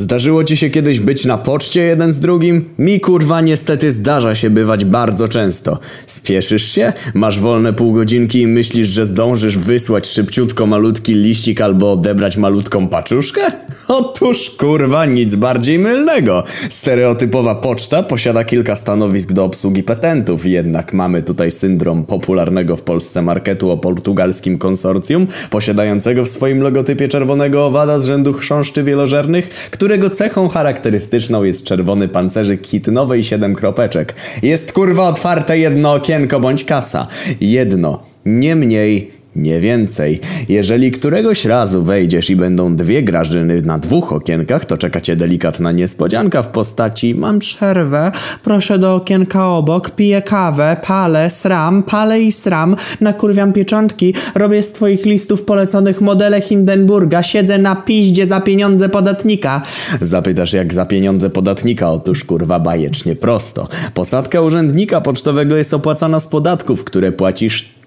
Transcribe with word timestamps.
Zdarzyło 0.00 0.44
ci 0.44 0.56
się 0.56 0.70
kiedyś 0.70 1.00
być 1.00 1.24
na 1.24 1.38
poczcie 1.38 1.82
jeden 1.82 2.12
z 2.12 2.20
drugim? 2.20 2.64
Mi 2.78 3.00
kurwa 3.00 3.40
niestety 3.40 3.92
zdarza 3.92 4.34
się 4.34 4.50
bywać 4.50 4.84
bardzo 4.84 5.28
często. 5.28 5.78
Spieszysz 6.06 6.72
się? 6.72 6.92
Masz 7.14 7.40
wolne 7.40 7.72
pół 7.72 7.92
godzinki 7.92 8.40
i 8.40 8.46
myślisz, 8.46 8.88
że 8.88 9.06
zdążysz 9.06 9.58
wysłać 9.58 10.06
szybciutko 10.06 10.66
malutki 10.66 11.14
liścik 11.14 11.60
albo 11.60 11.92
odebrać 11.92 12.36
malutką 12.36 12.88
paczuszkę? 12.88 13.40
Otóż 13.88 14.50
kurwa 14.50 15.06
nic 15.06 15.34
bardziej 15.34 15.78
mylnego. 15.78 16.44
Stereotypowa 16.70 17.54
poczta 17.54 18.02
posiada 18.02 18.44
kilka 18.44 18.76
stanowisk 18.76 19.32
do 19.32 19.44
obsługi 19.44 19.82
petentów, 19.82 20.46
jednak 20.46 20.92
mamy 20.92 21.22
tutaj 21.22 21.50
syndrom 21.50 22.04
popularnego 22.04 22.76
w 22.76 22.82
Polsce 22.82 23.22
marketu 23.22 23.70
o 23.70 23.76
portugalskim 23.76 24.58
konsorcjum, 24.58 25.26
posiadającego 25.50 26.24
w 26.24 26.28
swoim 26.28 26.62
logotypie 26.62 27.08
czerwonego 27.08 27.66
owada 27.66 27.98
z 27.98 28.04
rzędu 28.04 28.32
chrząszczy 28.32 28.82
wielożernych, 28.82 29.70
którego 29.90 30.10
cechą 30.10 30.48
charakterystyczną 30.48 31.42
jest 31.42 31.64
czerwony 31.64 32.08
pancerzyk 32.08 32.66
hitynowej 32.66 33.24
7 33.24 33.54
kropeczek. 33.54 34.14
Jest 34.42 34.72
kurwa 34.72 35.08
otwarte 35.08 35.58
jedno 35.58 35.92
okienko 35.92 36.40
bądź 36.40 36.64
kasa. 36.64 37.06
Jedno, 37.40 38.02
nie 38.24 38.56
mniej, 38.56 39.10
nie 39.36 39.60
więcej. 39.60 40.20
Jeżeli 40.48 40.90
któregoś 40.90 41.44
razu 41.44 41.82
wejdziesz 41.82 42.30
i 42.30 42.36
będą 42.36 42.76
dwie 42.76 43.02
grażyny 43.02 43.62
na 43.62 43.78
dwóch 43.78 44.12
okienkach, 44.12 44.64
to 44.64 44.78
czeka 44.78 45.00
cię 45.00 45.16
delikatna 45.16 45.72
niespodzianka 45.72 46.42
w 46.42 46.48
postaci 46.48 47.14
Mam 47.14 47.38
przerwę, 47.38 48.12
proszę 48.44 48.78
do 48.78 48.94
okienka 48.94 49.48
obok, 49.48 49.90
piję 49.90 50.22
kawę, 50.22 50.76
palę, 50.86 51.30
sram, 51.30 51.82
palę 51.82 52.20
i 52.20 52.32
sram, 52.32 52.76
nakurwiam 53.00 53.52
pieczątki, 53.52 54.14
robię 54.34 54.62
z 54.62 54.72
twoich 54.72 55.06
listów 55.06 55.42
poleconych 55.42 56.00
modele 56.00 56.40
Hindenburga, 56.40 57.22
siedzę 57.22 57.58
na 57.58 57.76
piździe 57.76 58.26
za 58.26 58.40
pieniądze 58.40 58.88
podatnika. 58.88 59.62
Zapytasz 60.00 60.52
jak 60.52 60.74
za 60.74 60.86
pieniądze 60.86 61.30
podatnika? 61.30 61.90
Otóż 61.90 62.24
kurwa 62.24 62.60
bajecznie 62.60 63.16
prosto. 63.16 63.68
Posadka 63.94 64.40
urzędnika 64.40 65.00
pocztowego 65.00 65.56
jest 65.56 65.74
opłacana 65.74 66.20
z 66.20 66.26
podatków, 66.26 66.84
które 66.84 67.12
płacisz 67.12 67.79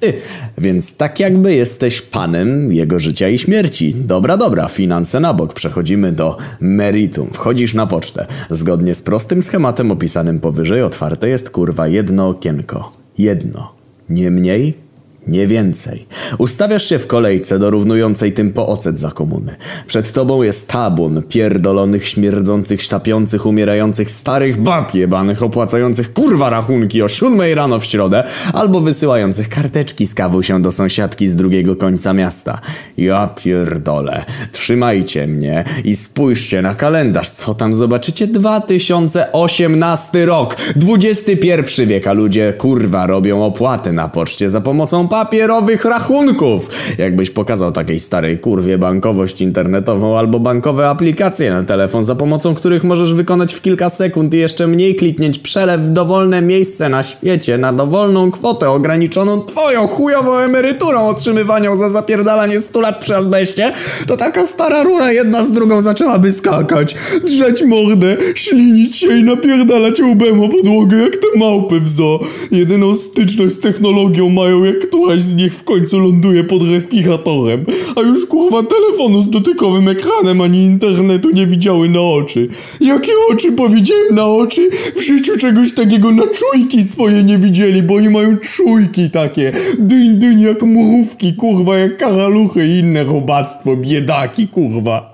więc 0.58 0.98
tak 0.98 1.20
jakby 1.20 1.54
jesteś 1.54 2.02
panem 2.02 2.74
jego 2.74 3.00
życia 3.00 3.30
i 3.30 3.38
śmierci. 3.38 3.96
Dobra, 3.96 4.38
dobra, 4.38 4.68
finanse 4.68 5.20
na 5.20 5.34
bok, 5.34 5.54
przechodzimy 5.54 6.12
do 6.12 6.38
meritum. 6.60 7.30
Wchodzisz 7.34 7.74
na 7.74 7.88
pocztę. 7.88 8.26
Zgodnie 8.50 8.96
z 8.96 9.02
prostym 9.02 9.42
schematem 9.42 9.92
opisanym 9.92 10.40
powyżej 10.40 10.82
otwarte 10.82 11.30
jest 11.30 11.50
kurwa 11.50 11.88
jedno 11.88 12.28
okienko. 12.28 12.92
Jedno. 13.18 13.74
Nie 14.10 14.32
mniej, 14.32 14.83
nie 15.28 15.48
więcej. 15.48 16.06
Ustawiasz 16.38 16.90
się 16.90 17.00
w 17.00 17.08
kolejce 17.08 17.60
dorównującej 17.60 18.34
tym 18.34 18.54
po 18.54 18.68
ocet 18.68 19.00
za 19.00 19.12
komuny. 19.12 19.56
Przed 19.88 20.12
tobą 20.12 20.44
jest 20.44 20.68
tabun 20.68 21.22
pierdolonych, 21.30 22.08
śmierdzących, 22.08 22.82
sztapiących, 22.82 23.46
umierających 23.46 24.12
starych 24.12 24.62
bab 24.62 24.96
jebanych, 24.96 25.44
opłacających 25.44 26.14
kurwa 26.14 26.50
rachunki 26.50 27.02
o 27.02 27.08
siódmej 27.08 27.56
rano 27.56 27.80
w 27.80 27.86
środę, 27.86 28.24
albo 28.54 28.82
wysyłających 28.82 29.50
karteczki 29.50 30.08
z 30.08 30.14
kawusią 30.14 30.62
do 30.62 30.72
sąsiadki 30.72 31.28
z 31.28 31.36
drugiego 31.36 31.76
końca 31.76 32.14
miasta. 32.14 32.60
Ja 32.98 33.28
pierdolę. 33.28 34.26
Trzymajcie 34.52 35.28
mnie 35.28 35.64
i 35.84 35.96
spójrzcie 35.96 36.62
na 36.62 36.76
kalendarz, 36.76 37.30
co 37.30 37.54
tam 37.54 37.74
zobaczycie? 37.74 38.28
2018 38.28 40.26
rok, 40.26 40.56
XXI 40.90 41.86
wiek, 41.86 42.08
a 42.08 42.14
ludzie 42.14 42.54
kurwa 42.54 43.08
robią 43.08 43.46
opłaty 43.46 43.92
na 43.92 44.10
poczcie 44.10 44.50
za 44.50 44.62
pomocą 44.62 45.08
papierowych 45.14 45.86
rachunków. 45.86 46.70
Jakbyś 46.98 47.30
pokazał 47.30 47.72
takiej 47.72 48.00
starej 48.00 48.40
kurwie 48.40 48.78
bankowość 48.78 49.42
internetową 49.42 50.18
albo 50.18 50.40
bankowe 50.40 50.90
aplikacje 50.90 51.50
na 51.50 51.64
telefon, 51.64 52.04
za 52.04 52.16
pomocą 52.16 52.56
których 52.56 52.84
możesz 52.84 53.14
wykonać 53.14 53.54
w 53.54 53.62
kilka 53.62 53.90
sekund 53.90 54.34
i 54.34 54.38
jeszcze 54.38 54.68
mniej 54.68 54.96
kliknieć 54.96 55.40
przelew 55.40 55.82
w 55.82 55.90
dowolne 55.90 56.42
miejsce 56.42 56.90
na 56.90 57.04
świecie 57.04 57.58
na 57.58 57.74
dowolną 57.74 58.32
kwotę 58.32 58.70
ograniczoną 58.70 59.42
twoją 59.42 59.88
chujową 59.88 60.38
emeryturą 60.38 61.08
otrzymywaną 61.08 61.78
za 61.78 61.90
zapierdalanie 61.90 62.60
100 62.60 62.82
lat 62.82 63.00
przy 63.00 63.16
azbeście, 63.16 63.72
to 64.08 64.18
taka 64.18 64.46
stara 64.46 64.84
rura 64.84 65.12
jedna 65.12 65.44
z 65.44 65.52
drugą 65.52 65.82
zaczęłaby 65.82 66.32
skakać, 66.32 66.96
drzeć 67.26 67.64
mordę, 67.64 68.18
ślinić 68.36 68.96
się 68.96 69.18
i 69.18 69.24
napierdalać 69.24 70.02
łbem 70.02 70.44
o 70.44 70.50
podłogę 70.50 70.98
jak 70.98 71.16
te 71.16 71.40
małpy 71.40 71.80
w 71.80 71.90
zoo. 71.90 72.20
Jedyną 72.52 72.96
styczność 72.96 73.54
z 73.54 73.60
technologią 73.60 74.30
mają 74.30 74.64
jak 74.64 74.90
któraś 75.04 75.22
z 75.22 75.36
nich 75.36 75.54
w 75.54 75.64
końcu 75.64 76.00
ląduje 76.00 76.44
pod 76.44 76.70
respiratorem, 76.70 77.66
a 77.96 78.02
już 78.02 78.26
kurwa 78.26 78.64
telefonu 78.64 79.22
z 79.22 79.30
dotykowym 79.30 79.88
ekranem 79.88 80.42
ani 80.42 80.66
internetu 80.66 81.30
nie 81.30 81.46
widziały 81.46 81.90
na 81.90 82.02
oczy. 82.02 82.48
Jakie 82.82 83.12
oczy 83.32 83.52
powiedziałem 83.52 84.16
na 84.16 84.26
oczy? 84.26 84.70
W 84.96 85.02
życiu 85.02 85.38
czegoś 85.38 85.74
takiego 85.74 86.12
na 86.12 86.24
czujki 86.28 86.84
swoje 86.84 87.24
nie 87.24 87.38
widzieli, 87.38 87.84
bo 87.84 87.96
oni 87.96 88.10
mają 88.10 88.38
czujki 88.38 89.10
takie. 89.10 89.52
Dyń, 89.80 90.16
dyń 90.20 90.42
jak 90.42 90.64
mrówki, 90.64 91.34
kurwa, 91.34 91.78
jak 91.78 91.98
karaluchy 91.98 92.68
i 92.68 92.80
inne 92.80 93.04
robactwo, 93.04 93.76
biedaki, 93.76 94.48
kurwa. 94.48 95.13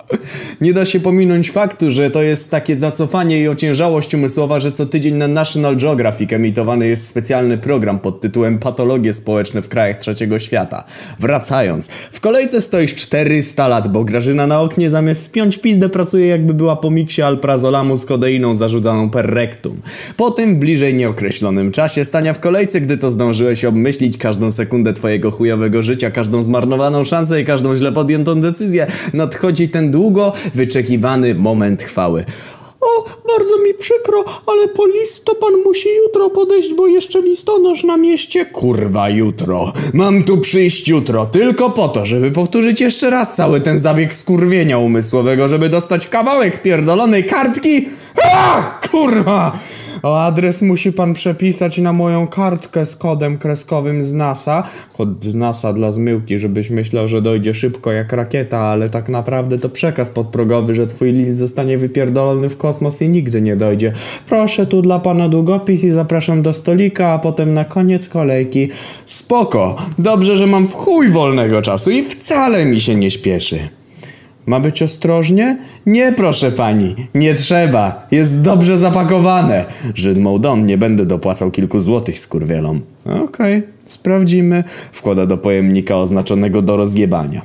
Nie 0.60 0.72
da 0.72 0.84
się 0.84 1.00
pominąć 1.00 1.50
faktu, 1.50 1.90
że 1.90 2.10
to 2.10 2.22
jest 2.22 2.50
takie 2.50 2.76
zacofanie 2.76 3.40
i 3.40 3.48
ociężałość 3.48 4.14
umysłowa, 4.14 4.60
że 4.60 4.72
co 4.72 4.86
tydzień 4.86 5.14
na 5.14 5.28
National 5.28 5.76
Geographic 5.76 6.32
emitowany 6.32 6.88
jest 6.88 7.06
specjalny 7.06 7.58
program 7.58 7.98
pod 7.98 8.20
tytułem 8.20 8.58
Patologie 8.58 9.12
społeczne 9.12 9.62
w 9.62 9.68
krajach 9.68 9.96
trzeciego 9.96 10.38
świata. 10.38 10.84
Wracając, 11.18 11.88
w 11.88 12.20
kolejce 12.20 12.60
stoisz 12.60 12.94
400 12.94 13.68
lat, 13.68 13.88
bo 13.88 14.04
Grażyna 14.04 14.46
na 14.46 14.60
oknie 14.60 14.90
zamiast 14.90 15.22
spiąć 15.22 15.58
pizdę 15.58 15.88
pracuje 15.88 16.26
jakby 16.26 16.54
była 16.54 16.76
po 16.76 16.90
miksie 16.90 17.22
alprazolamu 17.22 17.96
z 17.96 18.06
kodeiną 18.06 18.54
zarzucaną 18.54 19.10
per 19.10 19.26
rectum. 19.26 19.82
Po 20.16 20.30
tym 20.30 20.58
bliżej 20.58 20.94
nieokreślonym 20.94 21.72
czasie 21.72 22.04
stania 22.04 22.32
w 22.32 22.40
kolejce, 22.40 22.80
gdy 22.80 22.98
to 22.98 23.10
zdążyłeś 23.10 23.64
obmyślić 23.64 24.18
każdą 24.18 24.50
sekundę 24.50 24.92
twojego 24.92 25.30
chujowego 25.30 25.82
życia, 25.82 26.10
każdą 26.10 26.42
zmarnowaną 26.42 27.04
szansę 27.04 27.40
i 27.40 27.44
każdą 27.44 27.76
źle 27.76 27.92
podjętą 27.92 28.40
decyzję, 28.40 28.86
nadchodzi 29.14 29.68
ten 29.68 29.90
długo 30.00 30.32
wyczekiwany 30.54 31.34
moment 31.34 31.82
chwały. 31.82 32.24
O, 32.80 33.04
bardzo 33.28 33.58
mi 33.66 33.74
przykro, 33.74 34.24
ale 34.46 34.68
po 34.68 34.86
list 34.86 35.24
to 35.24 35.34
pan 35.34 35.52
musi 35.64 35.88
jutro 36.04 36.30
podejść, 36.30 36.74
bo 36.74 36.86
jeszcze 36.86 37.22
listonosz 37.22 37.84
na 37.84 37.96
mieście. 37.96 38.46
Kurwa, 38.46 39.10
jutro. 39.10 39.72
Mam 39.94 40.24
tu 40.24 40.38
przyjść 40.38 40.88
jutro, 40.88 41.26
tylko 41.26 41.70
po 41.70 41.88
to, 41.88 42.06
żeby 42.06 42.30
powtórzyć 42.30 42.80
jeszcze 42.80 43.10
raz 43.10 43.36
cały 43.36 43.60
ten 43.60 43.78
zabieg 43.78 44.14
skurwienia 44.14 44.78
umysłowego, 44.78 45.48
żeby 45.48 45.68
dostać 45.68 46.08
kawałek 46.08 46.62
pierdolonej 46.62 47.24
kartki. 47.24 47.88
A, 48.34 48.78
kurwa! 48.90 49.58
O 50.02 50.20
adres 50.22 50.62
musi 50.62 50.92
pan 50.92 51.14
przepisać 51.14 51.78
na 51.78 51.92
moją 51.92 52.26
kartkę 52.26 52.86
z 52.86 52.96
kodem 52.96 53.38
kreskowym 53.38 54.04
z 54.04 54.12
NASA. 54.12 54.62
Kod 54.96 55.24
z 55.24 55.34
NASA 55.34 55.72
dla 55.72 55.92
zmyłki, 55.92 56.38
żebyś 56.38 56.70
myślał, 56.70 57.08
że 57.08 57.22
dojdzie 57.22 57.54
szybko 57.54 57.92
jak 57.92 58.12
rakieta, 58.12 58.58
ale 58.58 58.88
tak 58.88 59.08
naprawdę 59.08 59.58
to 59.58 59.68
przekaz 59.68 60.10
podprogowy, 60.10 60.74
że 60.74 60.86
twój 60.86 61.12
list 61.12 61.36
zostanie 61.36 61.78
wypierdolony 61.78 62.48
w 62.48 62.56
kosmos 62.56 63.02
i 63.02 63.08
nigdy 63.08 63.42
nie 63.42 63.56
dojdzie. 63.56 63.92
Proszę 64.28 64.66
tu 64.66 64.82
dla 64.82 64.98
pana 64.98 65.28
długopis 65.28 65.84
i 65.84 65.90
zapraszam 65.90 66.42
do 66.42 66.52
stolika, 66.52 67.08
a 67.08 67.18
potem 67.18 67.54
na 67.54 67.64
koniec 67.64 68.08
kolejki. 68.08 68.68
Spoko, 69.06 69.76
dobrze, 69.98 70.36
że 70.36 70.46
mam 70.46 70.68
w 70.68 70.74
chuj 70.74 71.08
wolnego 71.08 71.62
czasu 71.62 71.90
i 71.90 72.02
wcale 72.02 72.64
mi 72.64 72.80
się 72.80 72.94
nie 72.94 73.10
śpieszy. 73.10 73.79
Ma 74.50 74.60
być 74.60 74.82
ostrożnie? 74.82 75.58
Nie, 75.86 76.12
proszę 76.12 76.50
pani, 76.50 76.94
nie 77.14 77.34
trzeba. 77.34 78.06
Jest 78.10 78.40
dobrze 78.40 78.78
zapakowane. 78.78 79.64
Żydmą 79.94 80.38
Don, 80.38 80.66
nie 80.66 80.78
będę 80.78 81.06
dopłacał 81.06 81.50
kilku 81.50 81.78
złotych 81.78 82.18
skurwielom. 82.18 82.80
Okej, 83.24 83.62
sprawdzimy. 83.86 84.64
Wkłada 84.92 85.26
do 85.26 85.38
pojemnika 85.38 85.96
oznaczonego 85.96 86.62
do 86.62 86.76
rozjebania. 86.76 87.42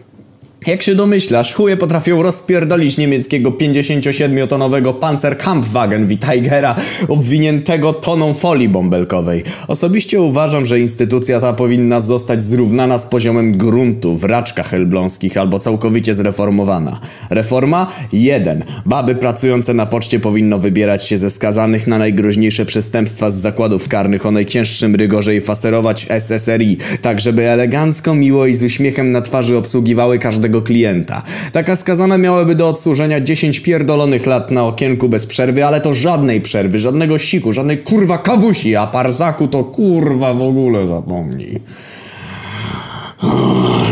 Jak 0.68 0.84
się 0.84 0.96
domyślasz, 0.96 1.54
chuje 1.54 1.78
potrafią 1.78 2.24
rozpierdolić 2.24 2.98
niemieckiego 2.98 3.52
57-tonowego 3.52 4.94
Panzerkampfwagen 4.94 6.06
w 6.06 6.20
Tigera 6.20 6.76
obwiniętego 7.08 7.94
toną 7.94 8.34
folii 8.34 8.70
bąbelkowej. 8.70 9.44
Osobiście 9.68 10.22
uważam, 10.22 10.66
że 10.66 10.80
instytucja 10.80 11.40
ta 11.40 11.54
powinna 11.54 12.00
zostać 12.00 12.44
zrównana 12.44 12.98
z 12.98 13.06
poziomem 13.06 13.52
gruntu 13.52 14.16
w 14.16 14.24
raczkach 14.24 14.74
elbląskich 14.74 15.38
albo 15.38 15.60
całkowicie 15.60 16.14
zreformowana. 16.14 17.00
Reforma? 17.30 17.88
1. 18.14 18.64
Baby 18.86 19.16
pracujące 19.16 19.74
na 19.74 19.86
poczcie 19.86 20.20
powinno 20.20 20.60
wybierać 20.60 21.08
się 21.08 21.18
ze 21.18 21.30
skazanych 21.30 21.88
na 21.88 21.98
najgroźniejsze 21.98 22.66
przestępstwa 22.66 23.30
z 23.30 23.36
zakładów 23.36 23.88
karnych 23.88 24.26
o 24.26 24.32
najcięższym 24.32 24.96
rygorze 24.96 25.36
i 25.36 25.42
faserować 25.42 26.08
SSRI, 26.10 26.78
tak 27.02 27.20
żeby 27.20 27.50
elegancko, 27.50 28.16
miło 28.16 28.46
i 28.46 28.54
z 28.54 28.64
uśmiechem 28.64 29.12
na 29.12 29.22
twarzy 29.22 29.58
obsługiwały 29.58 30.20
każdego 30.20 30.55
klienta. 30.62 31.22
Taka 31.52 31.76
skazana 31.76 32.18
miałaby 32.18 32.56
do 32.56 32.70
odsłużenia 32.70 33.22
10 33.22 33.60
pierdolonych 33.60 34.26
lat 34.26 34.52
na 34.52 34.64
okienku 34.64 35.10
bez 35.10 35.26
przerwy, 35.26 35.66
ale 35.66 35.82
to 35.82 35.94
żadnej 35.94 36.42
przerwy, 36.42 36.80
żadnego 36.80 37.18
siku, 37.18 37.52
żadnej 37.52 37.78
kurwa 37.78 38.18
kawusi, 38.18 38.76
a 38.76 38.88
parzaku 38.88 39.48
to 39.48 39.64
kurwa 39.64 40.34
w 40.34 40.42
ogóle 40.42 40.86
zapomnij. 40.86 41.62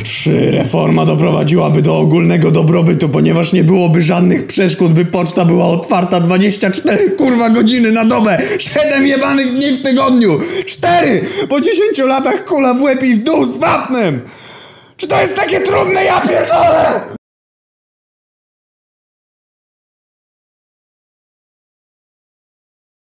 Trzy. 0.03 0.51
Reforma 0.51 1.05
doprowadziłaby 1.05 1.81
do 1.81 1.97
ogólnego 1.97 2.51
dobrobytu, 2.51 3.09
ponieważ 3.09 3.53
nie 3.53 3.63
byłoby 3.63 4.01
żadnych 4.01 4.47
przeszkód, 4.47 4.93
by 4.93 5.05
poczta 5.05 5.45
była 5.45 5.65
otwarta 5.65 6.19
24 6.19 7.09
kurwa 7.09 7.49
godziny 7.49 7.91
na 7.91 8.05
dobę. 8.05 8.37
7 8.57 9.05
jebanych 9.05 9.51
dni 9.53 9.71
w 9.71 9.83
tygodniu. 9.83 10.39
4. 10.65 11.21
Po 11.49 11.61
10 11.61 11.97
latach 11.97 12.45
kula 12.45 12.73
w 12.73 12.81
łeb 12.81 13.03
i 13.03 13.15
w 13.15 13.23
dół 13.23 13.45
z 13.45 13.57
wapnem. 13.57 14.21
Czy 15.03 15.09
to 15.09 15.21
jest 15.21 15.35
takie 15.35 15.59
trudne, 15.59 16.03
ja 16.03 16.21
pierdolę? 16.21 17.01